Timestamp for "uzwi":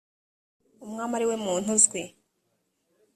1.75-2.01